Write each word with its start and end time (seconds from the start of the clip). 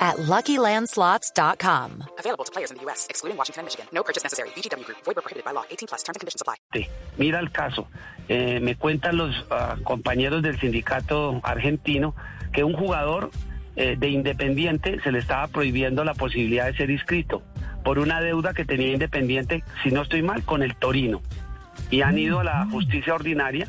at 0.00 0.16
LuckyLandSlots.com. 0.16 2.04
Available 2.18 2.44
to 2.44 2.52
players 2.52 2.70
in 2.70 2.78
the 2.78 2.82
U.S., 2.84 3.06
excluding 3.10 3.36
Washington 3.36 3.60
and 3.60 3.66
Michigan. 3.66 3.86
No 3.92 4.02
purchase 4.02 4.24
necessary. 4.24 4.48
VGW 4.56 4.84
Group. 4.84 4.98
Void 5.04 5.16
where 5.16 5.22
prohibited 5.22 5.44
by 5.44 5.52
law. 5.52 5.64
18 5.70 5.88
plus. 5.88 6.02
Terms 6.02 6.16
and 6.16 6.20
conditions 6.20 6.40
apply. 6.40 6.56
Mira 7.18 7.38
el 7.38 7.50
caso. 7.52 7.86
Eh, 8.28 8.60
me 8.60 8.76
cuentan 8.76 9.16
los 9.16 9.34
ah, 9.50 9.76
compañeros 9.84 10.42
del 10.42 10.58
sindicato 10.58 11.40
argentino 11.42 12.14
que 12.52 12.64
un 12.64 12.72
jugador 12.72 13.30
eh, 13.76 13.96
de 13.98 14.08
Independiente 14.08 15.00
se 15.02 15.12
le 15.12 15.18
estaba 15.18 15.46
prohibiendo 15.48 16.04
la 16.04 16.14
posibilidad 16.14 16.66
de 16.66 16.76
ser 16.76 16.90
inscrito 16.90 17.42
por 17.84 17.98
una 17.98 18.20
deuda 18.20 18.52
que 18.52 18.64
tenía 18.64 18.92
Independiente, 18.92 19.64
si 19.82 19.90
no 19.90 20.02
estoy 20.02 20.22
mal, 20.22 20.44
con 20.44 20.62
el 20.62 20.76
Torino. 20.76 21.22
Y 21.90 22.02
han 22.02 22.18
ido 22.18 22.40
a 22.40 22.44
la 22.44 22.66
justicia 22.66 23.14
ordinaria 23.14 23.68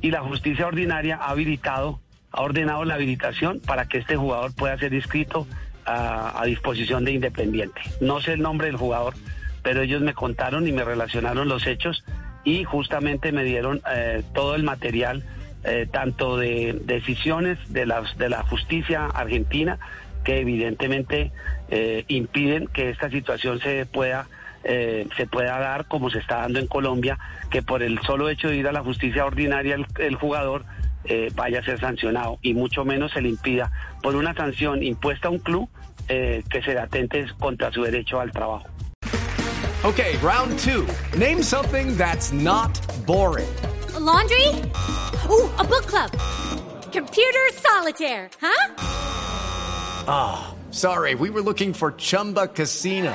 y 0.00 0.10
la 0.10 0.20
justicia 0.20 0.66
ordinaria 0.66 1.16
ha 1.16 1.30
habilitado, 1.30 2.00
ha 2.36 2.42
ordenado 2.42 2.84
la 2.84 2.94
habilitación 2.94 3.60
para 3.60 3.86
que 3.86 3.98
este 3.98 4.14
jugador 4.14 4.54
pueda 4.54 4.78
ser 4.78 4.92
inscrito 4.92 5.46
a, 5.86 6.42
disposición 6.44 7.04
de 7.04 7.12
Independiente. 7.12 7.80
No 8.00 8.20
sé 8.20 8.34
el 8.34 8.42
nombre 8.42 8.66
del 8.66 8.76
jugador, 8.76 9.14
pero 9.62 9.82
ellos 9.82 10.02
me 10.02 10.14
contaron 10.14 10.66
y 10.66 10.72
me 10.72 10.84
relacionaron 10.84 11.48
los 11.48 11.66
hechos 11.66 12.04
y 12.44 12.64
justamente 12.64 13.32
me 13.32 13.44
dieron 13.44 13.80
eh, 13.90 14.22
todo 14.34 14.54
el 14.54 14.64
material, 14.64 15.24
eh, 15.64 15.88
tanto 15.90 16.36
de 16.36 16.78
decisiones 16.84 17.58
de, 17.72 17.86
las, 17.86 18.18
de 18.18 18.28
la 18.28 18.42
justicia 18.42 19.06
argentina, 19.06 19.78
que 20.24 20.40
evidentemente 20.40 21.32
eh, 21.70 22.04
impiden 22.08 22.66
que 22.66 22.90
esta 22.90 23.08
situación 23.10 23.60
se 23.60 23.86
pueda, 23.86 24.28
se 24.64 25.28
pueda 25.28 25.60
dar 25.60 25.86
como 25.86 26.10
se 26.10 26.18
está 26.18 26.38
dando 26.38 26.58
en 26.58 26.66
Colombia, 26.66 27.20
que 27.50 27.62
por 27.62 27.84
el 27.84 28.00
solo 28.00 28.28
hecho 28.28 28.48
de 28.48 28.56
ir 28.56 28.66
a 28.66 28.72
la 28.72 28.82
justicia 28.82 29.24
ordinaria 29.24 29.76
el 30.00 30.14
jugador 30.16 30.64
eh, 31.08 31.30
vaya 31.34 31.60
a 31.60 31.62
ser 31.64 31.80
sancionado 31.80 32.38
y 32.42 32.54
mucho 32.54 32.84
menos 32.84 33.12
se 33.12 33.20
le 33.20 33.28
impida 33.30 33.70
por 34.02 34.16
una 34.16 34.34
sanción 34.34 34.82
impuesta 34.82 35.28
a 35.28 35.30
un 35.30 35.38
club 35.38 35.68
eh, 36.08 36.42
que 36.50 36.62
se 36.62 36.78
atente 36.78 37.26
contra 37.38 37.72
su 37.72 37.82
derecho 37.82 38.20
al 38.20 38.30
trabajo. 38.32 38.66
Okay, 39.84 40.16
round 40.18 40.58
two. 40.58 40.86
Name 41.16 41.42
something 41.42 41.96
that's 41.96 42.32
not 42.32 42.78
boring. 43.06 43.48
A 43.94 44.00
laundry? 44.00 44.48
Ooh, 45.30 45.48
a 45.58 45.64
book 45.64 45.86
club. 45.86 46.10
Computer 46.92 47.46
solitaire, 47.52 48.28
huh? 48.40 48.74
Sorry, 50.76 51.14
we 51.14 51.30
were 51.30 51.40
looking 51.40 51.72
for 51.72 51.92
Chumba 51.92 52.48
Casino. 52.48 53.14